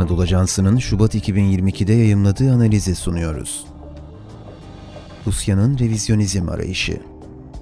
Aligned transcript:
Anadolu 0.00 0.22
Ajansı'nın 0.22 0.78
Şubat 0.78 1.14
2022'de 1.14 1.92
yayımladığı 1.92 2.52
analizi 2.52 2.94
sunuyoruz. 2.94 3.66
Rusya'nın 5.26 5.78
revizyonizm 5.78 6.48
arayışı. 6.48 7.00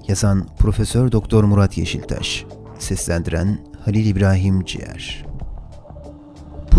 Yazan 0.07 0.47
Profesör 0.59 1.11
Doktor 1.11 1.43
Murat 1.43 1.77
Yeşiltaş. 1.77 2.45
Seslendiren 2.79 3.59
Halil 3.85 4.05
İbrahim 4.05 4.65
Ciğer. 4.65 5.28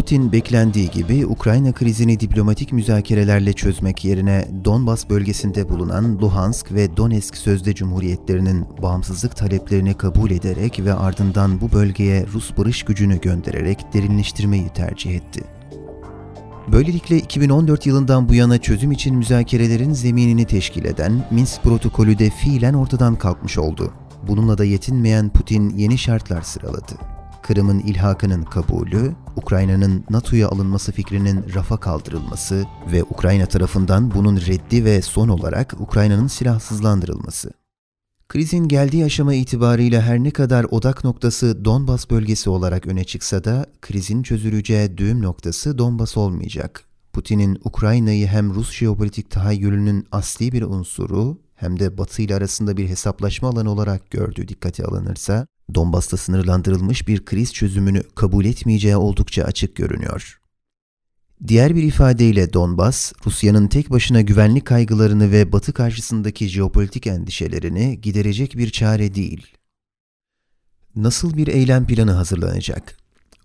Putin 0.01 0.33
beklendiği 0.33 0.91
gibi 0.91 1.27
Ukrayna 1.27 1.73
krizini 1.73 2.21
diplomatik 2.21 2.73
müzakerelerle 2.73 3.53
çözmek 3.53 4.05
yerine 4.05 4.49
Donbas 4.65 5.11
bölgesinde 5.11 5.69
bulunan 5.69 6.19
Luhansk 6.19 6.73
ve 6.73 6.97
Donetsk 6.97 7.37
sözde 7.37 7.75
cumhuriyetlerinin 7.75 8.67
bağımsızlık 8.83 9.37
taleplerini 9.37 9.95
kabul 9.95 10.31
ederek 10.31 10.81
ve 10.85 10.95
ardından 10.95 11.61
bu 11.61 11.73
bölgeye 11.73 12.27
Rus 12.27 12.57
barış 12.57 12.83
gücünü 12.83 13.21
göndererek 13.21 13.95
derinleştirmeyi 13.95 14.69
tercih 14.69 15.15
etti. 15.15 15.45
Böylelikle 16.73 17.17
2014 17.17 17.87
yılından 17.87 18.29
bu 18.29 18.35
yana 18.35 18.59
çözüm 18.59 18.93
için 18.93 19.17
müzakerelerin 19.17 19.93
zeminini 19.93 20.45
teşkil 20.45 20.85
eden 20.85 21.25
Minsk 21.31 21.63
protokolü 21.63 22.19
de 22.19 22.31
fiilen 22.31 22.75
ortadan 22.75 23.17
kalkmış 23.17 23.59
oldu. 23.59 23.93
Bununla 24.29 24.59
da 24.59 24.65
yetinmeyen 24.65 25.29
Putin 25.29 25.71
yeni 25.77 25.99
şartlar 25.99 26.43
sıraladı. 26.43 27.20
Kırım'ın 27.43 27.79
ilhakının 27.79 28.43
kabulü, 28.43 29.15
Ukrayna'nın 29.37 30.05
NATO'ya 30.11 30.49
alınması 30.49 30.93
fikrinin 30.93 31.45
rafa 31.55 31.77
kaldırılması 31.77 32.65
ve 32.93 33.03
Ukrayna 33.03 33.47
tarafından 33.47 34.15
bunun 34.15 34.37
reddi 34.37 34.85
ve 34.85 35.03
son 35.03 35.29
olarak 35.29 35.75
Ukrayna'nın 35.81 36.27
silahsızlandırılması. 36.27 37.51
Krizin 38.29 38.69
geldiği 38.69 39.05
aşama 39.05 39.35
itibarıyla 39.35 40.03
her 40.03 40.19
ne 40.19 40.31
kadar 40.31 40.65
odak 40.71 41.05
noktası 41.05 41.65
Donbas 41.65 42.11
bölgesi 42.11 42.51
olarak 42.51 42.87
öne 42.87 43.05
çıksa 43.05 43.45
da 43.45 43.67
krizin 43.81 44.23
çözüleceği 44.23 44.99
düğüm 44.99 45.23
noktası 45.23 45.79
Donbas 45.79 46.17
olmayacak. 46.17 46.85
Putin'in 47.13 47.59
Ukrayna'yı 47.65 48.27
hem 48.27 48.55
Rus 48.55 48.73
jeopolitik 48.73 49.31
tahayyülünün 49.31 50.07
asli 50.13 50.53
bir 50.53 50.63
unsuru 50.63 51.39
hem 51.61 51.81
de 51.81 51.99
Batı 51.99 52.23
ile 52.23 52.35
arasında 52.35 52.77
bir 52.77 52.89
hesaplaşma 52.89 53.49
alanı 53.49 53.71
olarak 53.71 54.11
gördüğü 54.11 54.49
dikkate 54.49 54.85
alınırsa, 54.85 55.47
Donbas'ta 55.75 56.17
sınırlandırılmış 56.17 57.09
bir 57.09 57.25
kriz 57.25 57.53
çözümünü 57.53 58.03
kabul 58.15 58.45
etmeyeceği 58.45 58.97
oldukça 58.97 59.45
açık 59.45 59.77
görünüyor. 59.77 60.41
Diğer 61.49 61.77
bir 61.77 61.83
ifadeyle 61.83 62.53
Donbas, 62.53 63.13
Rusya'nın 63.27 63.69
tek 63.69 63.91
başına 63.91 64.21
güvenlik 64.21 64.65
kaygılarını 64.65 65.33
ve 65.33 65.53
Batı 65.53 65.73
karşısındaki 65.73 66.49
jeopolitik 66.49 67.07
endişelerini 67.07 68.01
giderecek 68.01 68.57
bir 68.57 68.71
çare 68.71 69.15
değil. 69.15 69.47
Nasıl 70.97 71.37
bir 71.37 71.47
eylem 71.47 71.87
planı 71.87 72.13
hazırlanacak? 72.13 72.97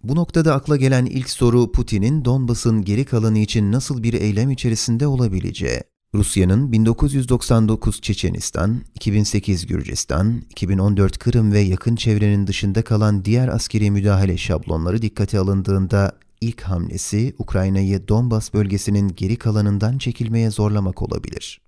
Bu 0.04 0.16
noktada 0.16 0.56
akla 0.56 0.78
gelen 0.78 1.06
ilk 1.06 1.30
soru 1.30 1.72
Putin'in 1.72 2.26
Donbas'ın 2.26 2.86
geri 2.86 3.06
kalanı 3.06 3.40
için 3.40 3.72
nasıl 3.72 4.04
bir 4.04 4.14
eylem 4.14 4.52
içerisinde 4.52 5.08
olabileceği. 5.08 5.95
Rusya'nın 6.16 6.72
1999 6.72 8.02
Çeçenistan, 8.02 8.82
2008 8.96 9.66
Gürcistan, 9.66 10.42
2014 10.50 11.18
Kırım 11.18 11.52
ve 11.52 11.60
yakın 11.60 11.96
çevrenin 11.96 12.48
dışında 12.48 12.82
kalan 12.82 13.26
diğer 13.26 13.48
askeri 13.48 13.92
müdahale 13.92 14.38
şablonları 14.38 15.02
dikkate 15.02 15.40
alındığında 15.40 16.12
ilk 16.42 16.62
hamlesi 16.62 17.36
Ukrayna'yı 17.40 18.08
Donbas 18.08 18.54
bölgesinin 18.54 19.14
geri 19.18 19.36
kalanından 19.36 19.98
çekilmeye 19.98 20.52
zorlamak 20.52 21.02
olabilir. 21.02 21.62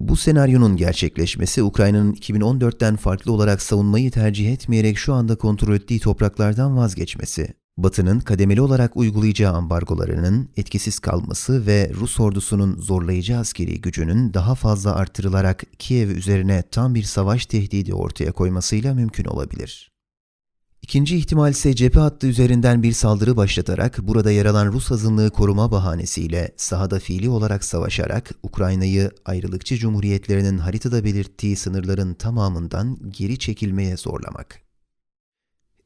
Bu 0.00 0.16
senaryonun 0.16 0.76
gerçekleşmesi 0.76 1.62
Ukrayna'nın 1.62 2.14
2014'ten 2.14 2.96
farklı 2.96 3.32
olarak 3.32 3.62
savunmayı 3.62 4.10
tercih 4.10 4.52
etmeyerek 4.52 4.98
şu 4.98 5.14
anda 5.14 5.36
kontrol 5.36 5.74
ettiği 5.74 6.00
topraklardan 6.00 6.76
vazgeçmesi, 6.76 7.54
Batı'nın 7.78 8.20
kademeli 8.20 8.60
olarak 8.60 8.96
uygulayacağı 8.96 9.52
ambargolarının 9.52 10.48
etkisiz 10.56 10.98
kalması 10.98 11.66
ve 11.66 11.92
Rus 11.94 12.20
ordusunun 12.20 12.80
zorlayıcı 12.80 13.38
askeri 13.38 13.80
gücünün 13.80 14.34
daha 14.34 14.54
fazla 14.54 14.94
artırılarak 14.94 15.64
Kiev 15.78 16.08
üzerine 16.08 16.62
tam 16.70 16.94
bir 16.94 17.02
savaş 17.02 17.46
tehdidi 17.46 17.94
ortaya 17.94 18.32
koymasıyla 18.32 18.94
mümkün 18.94 19.24
olabilir. 19.24 19.92
İkinci 20.82 21.16
ihtimal 21.16 21.50
ise 21.50 21.74
cephe 21.74 22.00
hattı 22.00 22.26
üzerinden 22.26 22.82
bir 22.82 22.92
saldırı 22.92 23.36
başlatarak 23.36 23.98
burada 24.02 24.30
yer 24.30 24.46
alan 24.46 24.72
Rus 24.72 24.92
azınlığı 24.92 25.30
koruma 25.30 25.70
bahanesiyle 25.70 26.54
sahada 26.56 26.98
fiili 26.98 27.28
olarak 27.28 27.64
savaşarak 27.64 28.30
Ukrayna'yı 28.42 29.10
ayrılıkçı 29.24 29.76
cumhuriyetlerinin 29.76 30.58
haritada 30.58 31.04
belirttiği 31.04 31.56
sınırların 31.56 32.14
tamamından 32.14 32.98
geri 33.10 33.38
çekilmeye 33.38 33.96
zorlamak. 33.96 34.71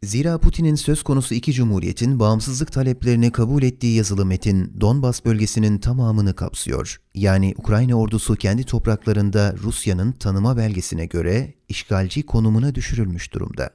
Zira 0.06 0.38
Putin'in 0.38 0.74
söz 0.74 1.02
konusu 1.02 1.34
iki 1.34 1.52
cumhuriyetin 1.52 2.20
bağımsızlık 2.20 2.72
taleplerini 2.72 3.32
kabul 3.32 3.62
ettiği 3.62 3.96
yazılı 3.96 4.26
metin 4.26 4.80
Donbas 4.80 5.24
bölgesinin 5.24 5.78
tamamını 5.78 6.34
kapsıyor. 6.34 7.00
Yani 7.14 7.54
Ukrayna 7.56 7.94
ordusu 7.94 8.36
kendi 8.36 8.64
topraklarında 8.64 9.54
Rusya'nın 9.62 10.12
tanıma 10.12 10.56
belgesine 10.56 11.06
göre 11.06 11.54
işgalci 11.68 12.26
konumuna 12.26 12.74
düşürülmüş 12.74 13.32
durumda. 13.32 13.70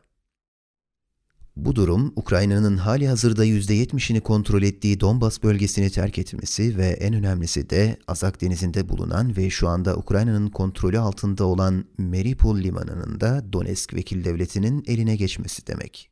Bu 1.55 1.75
durum, 1.75 2.13
Ukrayna'nın 2.15 2.77
hali 2.77 3.07
hazırda 3.07 3.45
%70'ini 3.45 4.21
kontrol 4.21 4.63
ettiği 4.63 4.99
Donbas 4.99 5.43
bölgesini 5.43 5.89
terk 5.89 6.17
etmesi 6.17 6.77
ve 6.77 6.87
en 6.87 7.13
önemlisi 7.13 7.69
de 7.69 7.97
Azak 8.07 8.41
denizinde 8.41 8.89
bulunan 8.89 9.37
ve 9.37 9.49
şu 9.49 9.67
anda 9.67 9.95
Ukrayna'nın 9.95 10.49
kontrolü 10.49 10.99
altında 10.99 11.45
olan 11.45 11.85
Meripol 11.97 12.57
limanının 12.57 13.19
da 13.19 13.53
Donetsk 13.53 13.93
vekil 13.93 14.23
devletinin 14.23 14.83
eline 14.87 15.15
geçmesi 15.15 15.67
demek. 15.67 16.10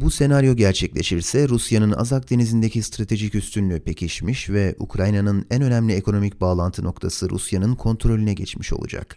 Bu 0.00 0.10
senaryo 0.10 0.56
gerçekleşirse 0.56 1.48
Rusya'nın 1.48 1.92
Azak 1.92 2.30
denizindeki 2.30 2.82
stratejik 2.82 3.34
üstünlüğü 3.34 3.80
pekişmiş 3.80 4.50
ve 4.50 4.74
Ukrayna'nın 4.78 5.46
en 5.50 5.62
önemli 5.62 5.92
ekonomik 5.92 6.40
bağlantı 6.40 6.84
noktası 6.84 7.30
Rusya'nın 7.30 7.74
kontrolüne 7.74 8.34
geçmiş 8.34 8.72
olacak. 8.72 9.16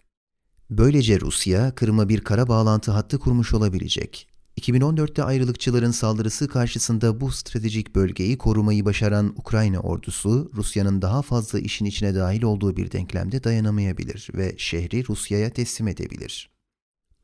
Böylece 0.70 1.20
Rusya, 1.20 1.76
Kırım'a 1.76 2.10
bir 2.10 2.22
kara 2.22 2.48
bağlantı 2.48 2.92
hattı 2.92 3.20
kurmuş 3.20 3.54
olabilecek. 3.54 4.28
2014'te 4.62 5.24
ayrılıkçıların 5.24 5.92
saldırısı 5.92 6.48
karşısında 6.48 7.22
bu 7.22 7.32
stratejik 7.32 7.96
bölgeyi 7.96 8.38
korumayı 8.38 8.86
başaran 8.86 9.34
Ukrayna 9.38 9.80
ordusu, 9.80 10.52
Rusya'nın 10.56 11.02
daha 11.02 11.22
fazla 11.22 11.60
işin 11.60 11.86
içine 11.86 12.16
dahil 12.16 12.44
olduğu 12.44 12.78
bir 12.78 12.92
denklemde 12.92 13.44
dayanamayabilir 13.44 14.30
ve 14.34 14.56
şehri 14.58 15.08
Rusya'ya 15.08 15.50
teslim 15.50 15.88
edebilir. 15.88 16.53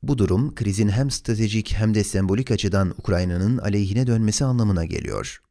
Bu 0.04 0.18
durum 0.18 0.56
krizin 0.56 0.90
hem 0.90 1.12
stratejik 1.12 1.74
hem 1.74 1.94
de 1.94 2.04
sembolik 2.04 2.52
açıdan 2.52 2.94
Ukrayna'nın 2.98 3.58
aleyhine 3.58 4.08
dönmesi 4.08 4.46
anlamına 4.46 4.86
geliyor. 4.86 5.42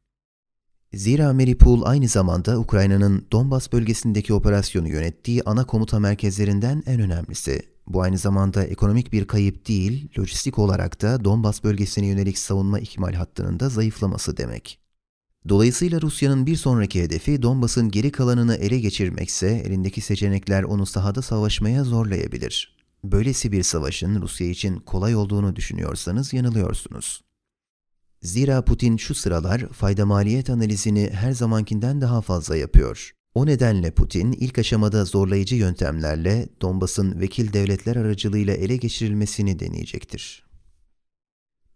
Zira 0.93 1.33
Meripol 1.33 1.81
aynı 1.85 2.07
zamanda 2.07 2.59
Ukrayna'nın 2.59 3.27
Donbas 3.31 3.71
bölgesindeki 3.71 4.33
operasyonu 4.33 4.89
yönettiği 4.89 5.43
ana 5.45 5.65
komuta 5.65 5.99
merkezlerinden 5.99 6.83
en 6.85 6.99
önemlisi. 6.99 7.61
Bu 7.87 8.01
aynı 8.01 8.17
zamanda 8.17 8.63
ekonomik 8.63 9.13
bir 9.13 9.27
kayıp 9.27 9.67
değil, 9.67 10.09
lojistik 10.19 10.59
olarak 10.59 11.01
da 11.01 11.23
Donbas 11.23 11.63
bölgesine 11.63 12.07
yönelik 12.07 12.37
savunma 12.37 12.79
ikmal 12.79 13.13
hattının 13.13 13.59
da 13.59 13.69
zayıflaması 13.69 14.37
demek. 14.37 14.79
Dolayısıyla 15.49 16.01
Rusya'nın 16.01 16.45
bir 16.45 16.55
sonraki 16.55 17.03
hedefi 17.03 17.41
Donbas'ın 17.41 17.91
geri 17.91 18.11
kalanını 18.11 18.55
ele 18.55 18.79
geçirmekse 18.79 19.47
elindeki 19.47 20.01
seçenekler 20.01 20.63
onu 20.63 20.85
sahada 20.85 21.21
savaşmaya 21.21 21.83
zorlayabilir. 21.83 22.78
Böylesi 23.03 23.51
bir 23.51 23.63
savaşın 23.63 24.21
Rusya 24.21 24.47
için 24.47 24.79
kolay 24.79 25.15
olduğunu 25.15 25.55
düşünüyorsanız 25.55 26.33
yanılıyorsunuz. 26.33 27.21
Zira 28.21 28.65
Putin 28.65 28.97
şu 28.97 29.15
sıralar 29.15 29.69
fayda 29.69 30.05
maliyet 30.05 30.49
analizini 30.49 31.09
her 31.13 31.31
zamankinden 31.31 32.01
daha 32.01 32.21
fazla 32.21 32.55
yapıyor. 32.55 33.11
O 33.33 33.45
nedenle 33.45 33.91
Putin 33.91 34.31
ilk 34.31 34.59
aşamada 34.59 35.05
zorlayıcı 35.05 35.55
yöntemlerle 35.55 36.49
Donbas'ın 36.61 37.19
vekil 37.19 37.53
devletler 37.53 37.95
aracılığıyla 37.95 38.53
ele 38.53 38.77
geçirilmesini 38.77 39.59
deneyecektir. 39.59 40.48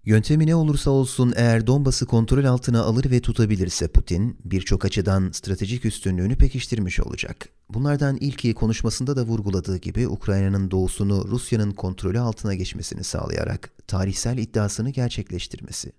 Yöntemi 0.05 0.47
ne 0.47 0.55
olursa 0.55 0.91
olsun 0.91 1.33
eğer 1.35 1.67
Donbas'ı 1.67 2.05
kontrol 2.05 2.45
altına 2.45 2.81
alır 2.81 3.11
ve 3.11 3.19
tutabilirse 3.19 3.87
Putin, 3.87 4.37
birçok 4.45 4.85
açıdan 4.85 5.31
stratejik 5.31 5.85
üstünlüğünü 5.85 6.35
pekiştirmiş 6.35 6.99
olacak. 6.99 7.49
Bunlardan 7.69 8.17
ilki 8.17 8.53
konuşmasında 8.53 9.15
da 9.15 9.23
vurguladığı 9.23 9.77
gibi 9.77 10.07
Ukrayna'nın 10.07 10.71
doğusunu 10.71 11.27
Rusya'nın 11.27 11.71
kontrolü 11.71 12.19
altına 12.19 12.53
geçmesini 12.53 13.03
sağlayarak 13.03 13.71
tarihsel 13.87 14.37
iddiasını 14.37 14.89
gerçekleştirmesi. 14.89 15.91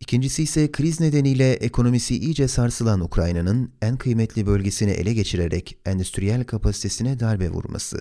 İkincisi 0.00 0.42
ise 0.42 0.72
kriz 0.72 1.00
nedeniyle 1.00 1.52
ekonomisi 1.52 2.18
iyice 2.18 2.48
sarsılan 2.48 3.00
Ukrayna'nın 3.00 3.72
en 3.82 3.96
kıymetli 3.96 4.46
bölgesini 4.46 4.90
ele 4.90 5.14
geçirerek 5.14 5.78
endüstriyel 5.86 6.44
kapasitesine 6.44 7.20
darbe 7.20 7.50
vurması. 7.50 8.00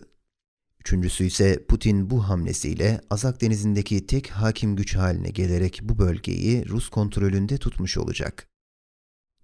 Üçüncüsü 0.82 1.24
ise 1.24 1.66
Putin 1.68 2.10
bu 2.10 2.30
hamlesiyle 2.30 3.02
Azak 3.10 3.42
denizindeki 3.42 4.08
tek 4.08 4.30
hakim 4.30 4.76
güç 4.76 4.96
haline 4.96 5.30
gelerek 5.30 5.80
bu 5.84 5.98
bölgeyi 5.98 6.70
Rus 6.70 6.90
kontrolünde 6.90 7.58
tutmuş 7.58 7.98
olacak. 7.98 8.48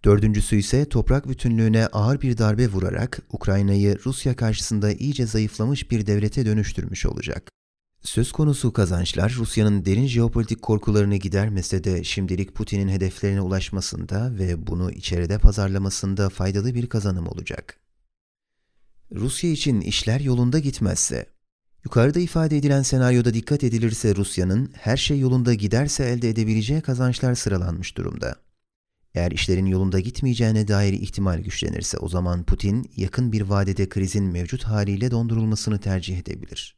Dördüncüsü 0.05 0.55
ise 0.55 0.89
toprak 0.89 1.29
bütünlüğüne 1.29 1.87
ağır 1.87 2.21
bir 2.21 2.37
darbe 2.37 2.67
vurarak 2.67 3.19
Ukrayna'yı 3.31 3.97
Rusya 4.05 4.35
karşısında 4.35 4.91
iyice 4.91 5.25
zayıflamış 5.25 5.91
bir 5.91 6.05
devlete 6.05 6.45
dönüştürmüş 6.45 7.05
olacak. 7.05 7.51
Söz 8.01 8.31
konusu 8.31 8.73
kazançlar 8.73 9.33
Rusya'nın 9.33 9.85
derin 9.85 10.07
jeopolitik 10.07 10.61
korkularını 10.61 11.15
gidermese 11.15 11.83
de 11.83 12.03
şimdilik 12.03 12.55
Putin'in 12.55 12.89
hedeflerine 12.89 13.41
ulaşmasında 13.41 14.37
ve 14.39 14.67
bunu 14.67 14.91
içeride 14.91 15.37
pazarlamasında 15.37 16.29
faydalı 16.29 16.75
bir 16.75 16.87
kazanım 16.89 17.27
olacak. 17.27 17.86
Rusya 19.15 19.49
için 19.51 19.81
işler 19.81 20.19
yolunda 20.19 20.59
gitmezse, 20.59 21.25
yukarıda 21.85 22.19
ifade 22.19 22.57
edilen 22.57 22.81
senaryoda 22.81 23.33
dikkat 23.33 23.63
edilirse 23.63 24.15
Rusya'nın 24.15 24.71
her 24.73 24.97
şey 24.97 25.19
yolunda 25.19 25.53
giderse 25.53 26.03
elde 26.03 26.29
edebileceği 26.29 26.81
kazançlar 26.81 27.35
sıralanmış 27.35 27.97
durumda. 27.97 28.35
Eğer 29.15 29.31
işlerin 29.31 29.65
yolunda 29.65 29.99
gitmeyeceğine 29.99 30.67
dair 30.67 30.93
ihtimal 30.93 31.39
güçlenirse 31.39 31.97
o 31.97 32.09
zaman 32.09 32.43
Putin 32.43 32.91
yakın 32.95 33.31
bir 33.31 33.41
vadede 33.41 33.89
krizin 33.89 34.23
mevcut 34.23 34.63
haliyle 34.63 35.11
dondurulmasını 35.11 35.79
tercih 35.79 36.17
edebilir. 36.17 36.75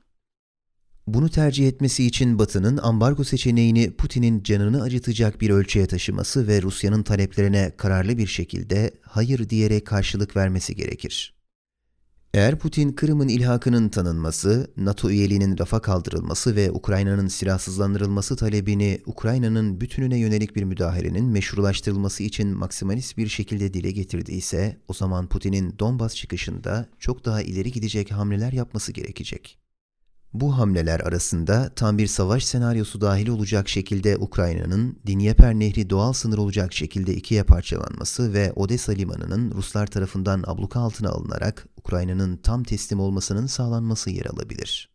Bunu 1.07 1.29
tercih 1.29 1.67
etmesi 1.67 2.05
için 2.05 2.39
Batı'nın 2.39 2.77
ambargo 2.77 3.23
seçeneğini 3.23 3.91
Putin'in 3.91 4.43
canını 4.43 4.81
acıtacak 4.81 5.41
bir 5.41 5.49
ölçüye 5.49 5.85
taşıması 5.85 6.47
ve 6.47 6.61
Rusya'nın 6.61 7.03
taleplerine 7.03 7.71
kararlı 7.77 8.17
bir 8.17 8.27
şekilde 8.27 8.91
hayır 9.01 9.49
diyerek 9.49 9.87
karşılık 9.87 10.35
vermesi 10.35 10.75
gerekir. 10.75 11.38
Eğer 12.33 12.59
Putin 12.59 12.91
Kırım'ın 12.91 13.27
ilhakının 13.27 13.89
tanınması, 13.89 14.71
NATO 14.77 15.09
üyeliğinin 15.09 15.57
rafa 15.57 15.81
kaldırılması 15.81 16.55
ve 16.55 16.71
Ukrayna'nın 16.71 17.27
silahsızlandırılması 17.27 18.35
talebini 18.35 19.01
Ukrayna'nın 19.05 19.81
bütününe 19.81 20.19
yönelik 20.19 20.55
bir 20.55 20.63
müdahalenin 20.63 21.25
meşrulaştırılması 21.25 22.23
için 22.23 22.57
maksimalist 22.57 23.17
bir 23.17 23.27
şekilde 23.27 23.73
dile 23.73 23.91
getirdiyse, 23.91 24.77
o 24.87 24.93
zaman 24.93 25.29
Putin'in 25.29 25.79
Donbas 25.79 26.15
çıkışında 26.15 26.85
çok 26.99 27.25
daha 27.25 27.41
ileri 27.41 27.71
gidecek 27.71 28.11
hamleler 28.11 28.53
yapması 28.53 28.91
gerekecek. 28.91 29.59
Bu 30.33 30.57
hamleler 30.57 30.99
arasında 30.99 31.71
tam 31.75 31.97
bir 31.97 32.07
savaş 32.07 32.45
senaryosu 32.45 33.01
dahil 33.01 33.27
olacak 33.27 33.69
şekilde 33.69 34.17
Ukrayna'nın 34.17 34.99
Dinyeper 35.07 35.53
Nehri 35.53 35.89
doğal 35.89 36.13
sınır 36.13 36.37
olacak 36.37 36.73
şekilde 36.73 37.15
ikiye 37.15 37.43
parçalanması 37.43 38.33
ve 38.33 38.53
Odessa 38.53 38.91
limanının 38.91 39.51
Ruslar 39.51 39.87
tarafından 39.87 40.43
abluka 40.47 40.79
altına 40.79 41.09
alınarak 41.09 41.67
Ukrayna'nın 41.77 42.37
tam 42.37 42.63
teslim 42.63 42.99
olmasının 42.99 43.45
sağlanması 43.45 44.09
yer 44.09 44.25
alabilir. 44.25 44.89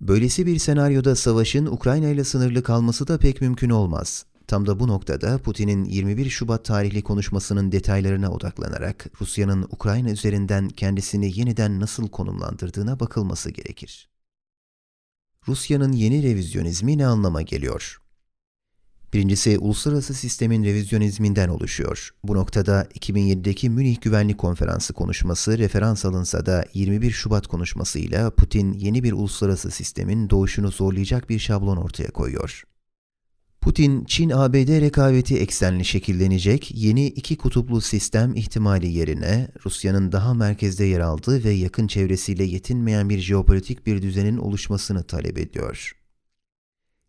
Böylesi 0.00 0.46
bir 0.46 0.58
senaryoda 0.58 1.16
savaşın 1.16 1.66
Ukrayna 1.66 2.08
ile 2.08 2.24
sınırlı 2.24 2.62
kalması 2.62 3.08
da 3.08 3.18
pek 3.18 3.40
mümkün 3.40 3.70
olmaz. 3.70 4.24
Tam 4.46 4.66
da 4.66 4.80
bu 4.80 4.88
noktada 4.88 5.38
Putin'in 5.38 5.84
21 5.84 6.30
Şubat 6.30 6.64
tarihli 6.64 7.02
konuşmasının 7.02 7.72
detaylarına 7.72 8.30
odaklanarak 8.30 9.06
Rusya'nın 9.20 9.62
Ukrayna 9.62 10.10
üzerinden 10.10 10.68
kendisini 10.68 11.38
yeniden 11.38 11.80
nasıl 11.80 12.08
konumlandırdığına 12.08 13.00
bakılması 13.00 13.50
gerekir. 13.50 14.13
Rusya'nın 15.48 15.92
yeni 15.92 16.22
revizyonizmi 16.22 16.98
ne 16.98 17.06
anlama 17.06 17.42
geliyor? 17.42 18.00
Birincisi 19.12 19.58
uluslararası 19.58 20.14
sistemin 20.14 20.64
revizyonizminden 20.64 21.48
oluşuyor. 21.48 22.10
Bu 22.24 22.34
noktada 22.34 22.82
2007'deki 22.82 23.70
Münih 23.70 24.00
Güvenlik 24.00 24.38
Konferansı 24.38 24.92
konuşması 24.92 25.58
referans 25.58 26.04
alınsa 26.04 26.46
da 26.46 26.64
21 26.74 27.10
Şubat 27.10 27.46
konuşmasıyla 27.46 28.30
Putin 28.30 28.72
yeni 28.72 29.04
bir 29.04 29.12
uluslararası 29.12 29.70
sistemin 29.70 30.30
doğuşunu 30.30 30.70
zorlayacak 30.70 31.28
bir 31.28 31.38
şablon 31.38 31.76
ortaya 31.76 32.10
koyuyor. 32.10 32.64
Putin, 33.64 34.04
Çin-ABD 34.04 34.80
rekabeti 34.80 35.38
eksenli 35.38 35.84
şekillenecek 35.84 36.70
yeni 36.74 37.06
iki 37.06 37.36
kutuplu 37.36 37.80
sistem 37.80 38.36
ihtimali 38.36 38.92
yerine 38.92 39.48
Rusya'nın 39.64 40.12
daha 40.12 40.34
merkezde 40.34 40.84
yer 40.84 41.00
aldığı 41.00 41.44
ve 41.44 41.50
yakın 41.50 41.86
çevresiyle 41.86 42.44
yetinmeyen 42.44 43.08
bir 43.08 43.18
jeopolitik 43.18 43.86
bir 43.86 44.02
düzenin 44.02 44.36
oluşmasını 44.36 45.04
talep 45.04 45.38
ediyor. 45.38 45.96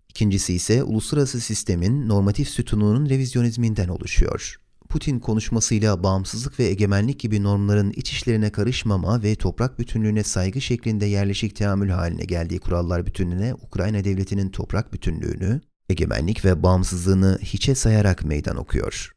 İkincisi 0.10 0.54
ise 0.54 0.84
uluslararası 0.84 1.40
sistemin 1.40 2.10
normatif 2.10 2.50
sütununun 2.50 3.10
revizyonizminden 3.10 3.88
oluşuyor. 3.88 4.60
Putin 4.90 5.19
konuşmasıyla 5.19 6.04
bağımsızlık 6.04 6.60
ve 6.60 6.63
egemenlik 6.63 7.19
gibi 7.19 7.44
normların 7.44 7.94
iç 7.96 8.12
işlerine 8.12 8.51
karışmama 8.51 9.24
ve 9.24 9.36
toprak 9.36 9.80
bütünlüğüne 9.80 10.24
saygı 10.24 10.62
şeklinde 10.62 11.06
yerleşik 11.06 11.56
teamül 11.56 11.90
haline 11.90 12.25
geldiği 12.25 12.60
kurallar 12.60 13.06
bütünlüğüne 13.06 13.54
Ukrayna 13.54 14.04
devletinin 14.04 14.50
toprak 14.50 14.94
bütünlüğünü, 14.94 15.62
egemenlik 15.90 16.46
ve 16.46 16.64
bağımsızlığını 16.64 17.40
hiçe 17.42 17.76
sayarak 17.76 18.26
meydan 18.26 18.56
okuyor. 18.56 19.16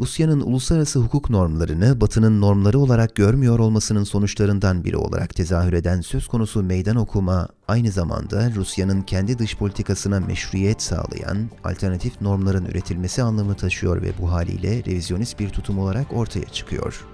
Rusya'nın 0.00 0.40
uluslararası 0.40 0.98
hukuk 0.98 1.30
normlarını 1.30 2.00
Batı'nın 2.00 2.40
normları 2.40 2.78
olarak 2.78 3.16
görmüyor 3.16 3.58
olmasının 3.58 4.04
sonuçlarından 4.04 4.84
biri 4.84 4.96
olarak 4.96 5.34
tezahür 5.34 5.72
eden 5.72 6.00
söz 6.00 6.28
konusu 6.28 6.62
meydan 6.62 6.96
okuma, 6.96 7.48
aynı 7.68 7.90
zamanda 7.90 8.54
Rusya'nın 8.54 9.02
kendi 9.02 9.38
dış 9.38 9.56
politikasına 9.56 10.20
meşruiyet 10.20 10.82
sağlayan 10.82 11.50
alternatif 11.64 12.20
normların 12.20 12.64
üretilmesi 12.64 13.22
anlamı 13.22 13.54
taşıyor 13.54 14.02
ve 14.02 14.12
bu 14.18 14.30
haliyle 14.32 14.84
revizyonist 14.84 15.38
bir 15.40 15.48
tutum 15.48 15.78
olarak 15.78 16.12
ortaya 16.12 16.46
çıkıyor. 16.46 17.06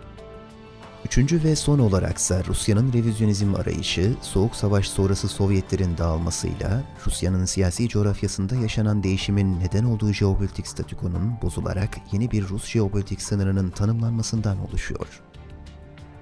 Üçüncü 1.07 1.45
ve 1.45 1.57
son 1.57 1.79
olaraksa 1.79 2.45
Rusya'nın 2.45 2.93
revizyonizm 2.93 3.55
arayışı, 3.55 4.15
Soğuk 4.23 4.57
Savaş 4.57 4.89
sonrası 4.89 5.29
Sovyetlerin 5.29 5.99
dağılmasıyla 5.99 6.83
Rusya'nın 7.07 7.45
siyasi 7.45 7.89
coğrafyasında 7.89 8.55
yaşanan 8.55 9.03
değişimin 9.03 9.61
neden 9.61 9.85
olduğu 9.85 10.13
jeopolitik 10.13 10.67
statükonun 10.67 11.33
bozularak 11.43 11.99
yeni 12.13 12.31
bir 12.31 12.49
Rus 12.49 12.67
jeopolitik 12.67 13.23
sınırının 13.23 13.71
tanımlanmasından 13.71 14.69
oluşuyor. 14.69 15.23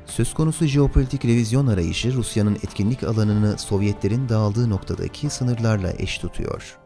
Söz 0.07 0.35
konusu 0.35 0.67
jeopolitik 0.67 1.25
revizyon 1.25 1.67
arayışı 1.67 2.15
Rusya'nın 2.15 2.55
etkinlik 2.55 3.05
alanını 3.05 3.59
Sovyetlerin 3.59 4.29
dağıldığı 4.29 4.71
noktadaki 4.71 5.31
sınırlarla 5.31 5.93
eş 5.99 6.19
tutuyor. 6.19 6.84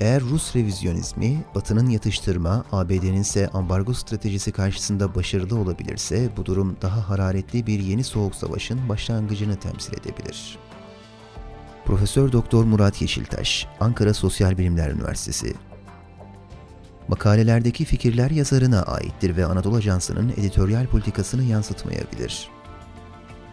Eğer 0.00 0.22
Rus 0.22 0.56
revizyonizmi, 0.56 1.44
Batı'nın 1.54 1.90
yatıştırma, 1.90 2.64
ABD'nin 2.72 3.20
ise 3.20 3.48
ambargo 3.48 3.94
stratejisi 3.94 4.52
karşısında 4.52 5.14
başarılı 5.14 5.58
olabilirse 5.58 6.28
bu 6.36 6.46
durum 6.46 6.76
daha 6.82 7.08
hararetli 7.08 7.66
bir 7.66 7.80
yeni 7.80 8.04
soğuk 8.04 8.34
savaşın 8.34 8.88
başlangıcını 8.88 9.56
temsil 9.56 9.92
edebilir. 9.92 10.58
Profesör 11.84 12.32
Doktor 12.32 12.64
Murat 12.64 13.02
Yeşiltaş, 13.02 13.66
Ankara 13.80 14.14
Sosyal 14.14 14.58
Bilimler 14.58 14.90
Üniversitesi 14.90 15.54
Makalelerdeki 17.08 17.84
fikirler 17.84 18.30
yazarına 18.30 18.82
aittir 18.82 19.36
ve 19.36 19.46
Anadolu 19.46 19.76
Ajansı'nın 19.76 20.28
editoryal 20.28 20.86
politikasını 20.86 21.42
yansıtmayabilir. 21.42 22.48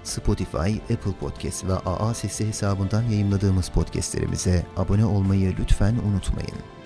Spotify, 0.07 0.93
Apple 0.93 1.11
Podcast 1.19 1.65
ve 1.65 1.73
AA 1.73 2.13
Sesi 2.13 2.47
hesabından 2.47 3.03
yayınladığımız 3.03 3.69
podcastlerimize 3.69 4.65
abone 4.77 5.05
olmayı 5.05 5.55
lütfen 5.59 5.95
unutmayın. 5.95 6.76